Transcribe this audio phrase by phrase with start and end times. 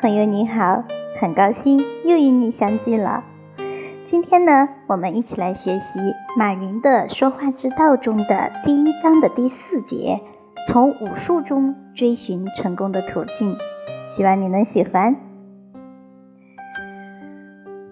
[0.00, 0.84] 朋友你好，
[1.20, 3.24] 很高兴又与你相聚了。
[4.06, 10.20] 今天呢，我们一起来学习马云的说话之道中的第一章的第四节，
[10.68, 13.56] 从武术中追寻成功的途径。
[14.08, 15.16] 希望你能喜欢。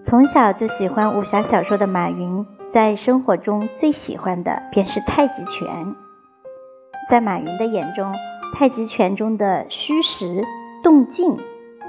[0.05, 5.93] 从小就喜欢武侠小说的马云，在生活中最喜欢的便是太极拳。
[7.09, 8.13] 在马云的眼中，
[8.53, 10.41] 太极拳中的虚实、
[10.81, 11.37] 动静，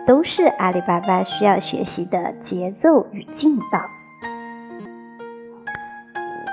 [0.08, 3.82] 都是阿里巴巴需要学习的节奏与劲道。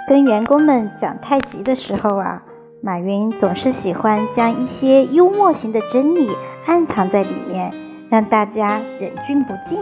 [0.09, 2.43] 跟员工们讲太极的时候啊，
[2.83, 6.29] 马云总是喜欢将一些幽默型的真理
[6.67, 7.71] 暗藏在里面，
[8.09, 9.79] 让大家忍俊不禁。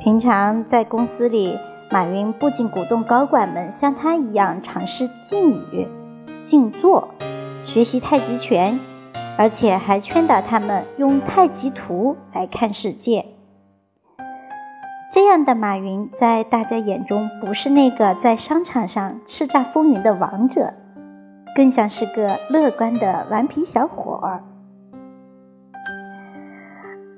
[0.00, 1.58] 平常在公司里，
[1.90, 5.88] 马云不仅鼓动高管们像他一样尝试静语、
[6.44, 7.08] 静坐，
[7.64, 8.78] 学习太极拳，
[9.40, 13.24] 而且还劝导他们用太极图来看世界。
[15.14, 20.74] 这样的马云，在大家眼中不是那个在商场上叱咤风云的王者，
[21.56, 24.44] 更像是个乐观的顽皮小伙儿。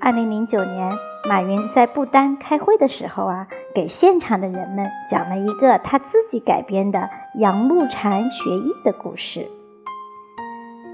[0.00, 0.92] 二零零九年，
[1.28, 9.48] 马云在不丹开会的时候啊，给现场的人们讲了一个他自己改编的杨露禅学艺的故事。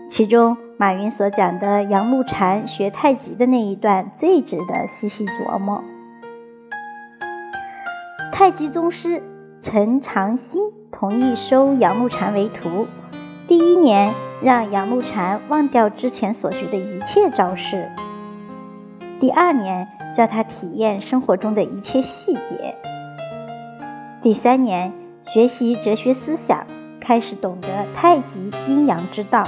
[0.09, 5.83] 其中，马云所讲的杨露禅学太极的那一段，最值得细细琢磨。
[8.33, 9.21] 太极宗师
[9.65, 10.63] 陈长兴
[10.93, 12.87] 同意收杨露禅为徒，
[13.49, 17.91] 第一年让杨露禅忘掉之前所学的一切招式，
[19.19, 22.77] 第二年教他体验生活中的一切细节，
[24.23, 24.93] 第三年
[25.25, 26.65] 学习哲学思想，
[27.01, 29.43] 开始懂得太极阴阳之道。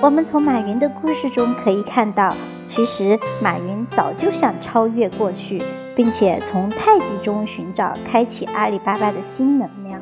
[0.00, 2.32] 我们从马云的故事中可以看到，
[2.68, 5.62] 其实马云早就想超越过去。
[5.98, 10.00] 并且从太极中寻找开启阿里巴巴的新能量。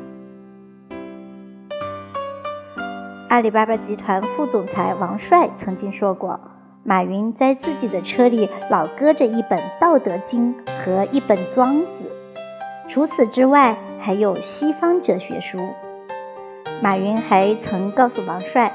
[3.29, 6.39] 阿里巴巴集团副总裁王帅曾经说过，
[6.83, 10.53] 马云在自己的车里老搁着一本《道德经》
[10.85, 11.87] 和一本《庄子》，
[12.93, 15.57] 除此之外还有西方哲学书。
[16.79, 18.71] 马云还曾告诉王帅，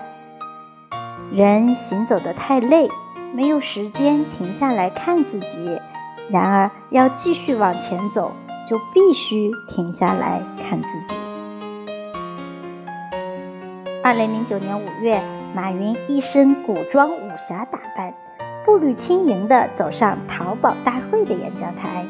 [1.35, 2.91] 人行走的太累，
[3.33, 5.81] 没有时间停下来看自己。
[6.29, 8.33] 然而，要继续往前走，
[8.69, 11.15] 就必须停下来看自己。
[14.05, 15.23] 二零零九年五月，
[15.55, 18.13] 马云一身古装武侠打扮，
[18.67, 22.05] 步履轻盈地走上淘宝大会的演讲台。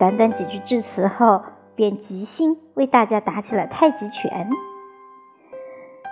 [0.00, 1.44] 短短几句致辞后，
[1.76, 4.50] 便即兴为大家打起了太极拳。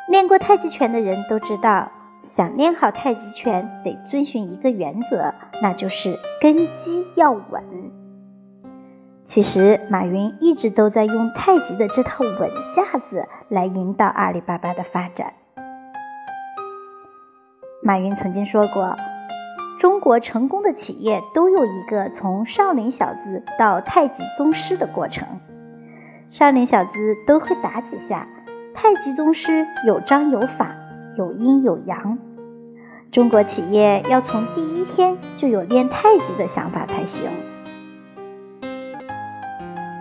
[0.09, 1.91] 练过太极拳的人都知道。
[2.25, 7.63] 想练好太极拳，得遵循一个原则，那就是根基要稳。
[9.27, 15.35] 其实，马云一直都在用太极的这套稳架子来引导阿里巴巴的发展。
[17.83, 18.97] 马云曾经说过，
[19.81, 25.27] 中国成功的企业都有一个从少林小子到太极宗师的过程。
[26.31, 28.27] 少林小子都会打几下，
[28.75, 30.75] 太极宗师有章有法。
[31.17, 32.19] 有阴有阳，
[33.13, 37.31] 中国企业要从第一天就有练太极的想法才行。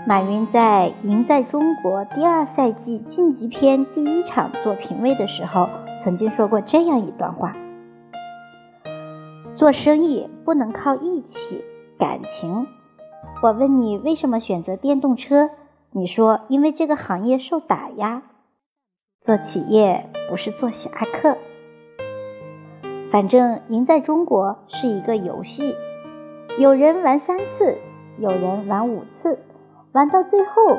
[0.05, 5.69] 马云在《赢在中国》第二赛季晋级篇第一场做评委的时候，
[6.03, 7.55] 曾经说过这样一段话：
[9.55, 11.63] 做生意不能靠义气、
[11.97, 12.67] 感情。
[13.41, 15.49] 我问你为什么选择电动车，
[15.91, 18.23] 你说因为这个行业受打压。
[19.25, 21.37] 做企业不是做侠客，
[23.09, 25.73] 反正赢在中国是一个游戏，
[26.59, 27.77] 有人玩三次，
[28.17, 29.39] 有人玩五次，
[29.93, 30.77] 玩到最后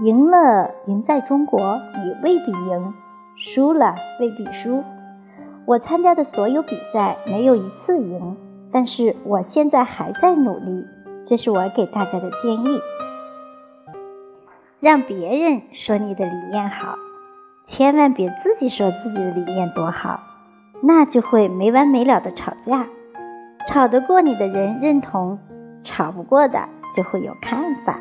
[0.00, 2.94] 赢了，赢在中国你未必赢，
[3.36, 4.82] 输了未必输。
[5.66, 8.38] 我参加的所有比赛没有一次赢，
[8.72, 10.86] 但是我现在还在努力，
[11.26, 12.80] 这是我给大家的建议，
[14.80, 16.96] 让别人说你的理念好。
[17.72, 20.20] 千万别自己说自己的理念多好，
[20.82, 22.86] 那就会没完没了的吵架。
[23.66, 25.38] 吵得过你的人认同，
[25.82, 27.98] 吵不过的就会有看法。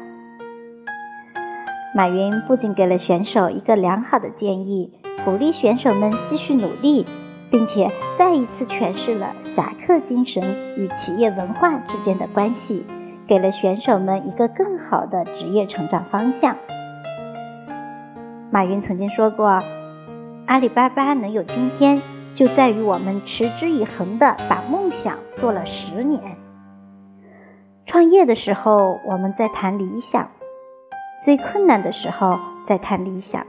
[1.95, 4.91] 马云不仅给了选手一个良好的建议，
[5.23, 7.06] 鼓励选手们继续努力，
[7.50, 7.89] 并且
[8.19, 10.44] 再一次诠释了侠客精神
[10.77, 12.85] 与企业文化之间的关系，
[13.25, 16.57] 给了选手们一个更好的职业成长方向。
[18.53, 19.63] 马云曾经说过
[20.45, 22.01] ：“阿里巴巴能有今天，
[22.36, 26.36] 就在于我们持之以恒的把梦想做了十年。
[27.86, 30.25] 创业的时候，我们在谈理想；
[31.24, 33.48] 最困难的时候，在谈理想。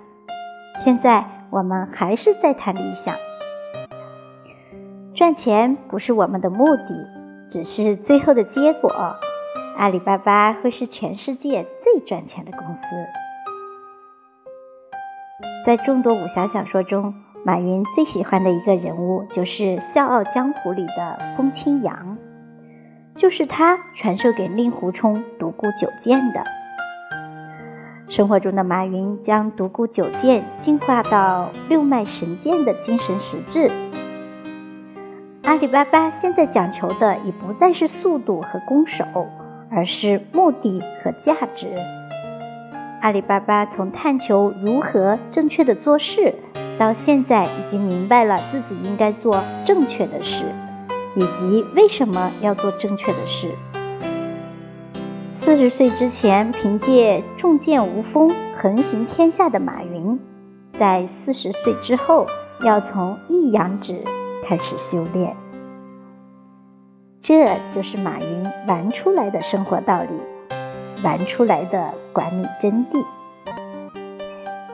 [0.84, 3.16] 现在，我们还是在谈理想。
[5.16, 7.08] 赚钱不是我们的目的，
[7.50, 9.16] 只是最后的结果。
[9.76, 13.31] 阿里巴巴会是全世界最赚钱的公司。
[15.64, 19.62] 在众多武侠小说中，马云最喜欢的一个人物就是
[19.92, 22.16] 《笑傲江湖》里的风清扬，
[23.16, 26.42] 就是他传授给令狐冲独孤九剑的。
[28.08, 33.70] 生活中的马云将独孤九剑进化到六脉神剑的精神实质。
[35.44, 39.04] 阿里巴巴现在讲求的已不再是速度和攻守，
[39.70, 41.72] 而是目的和价值。
[43.02, 46.36] 阿里巴巴从探求如何正确的做事，
[46.78, 50.44] 到现在已经明白了自己应该做正确的事，
[51.16, 53.50] 以及为什么要做正确的事。
[55.40, 60.20] 四十岁之前凭借重剑无锋横行天下的马云，
[60.78, 62.28] 在四十岁之后
[62.60, 64.04] 要从一阳指
[64.46, 65.34] 开始修炼。
[67.20, 70.08] 这就是马云玩出来的生活道理，
[71.02, 73.04] 玩出来的管理真谛。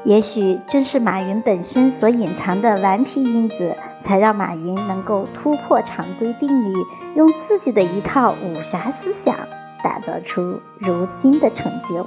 [0.04, 6.72] 也许正是马云本身所隐藏的顽皮因子，才让马云能够突破常规定律，
[7.14, 9.34] 用自己的一套武侠思想。
[9.80, 12.04] 打造出如今的成就。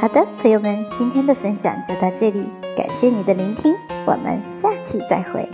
[0.00, 3.74] 好的，朋友们，今天的分享就到这里，感谢你的聆听，
[4.06, 5.48] 我们下期再会，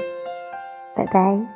[0.94, 1.55] 拜拜。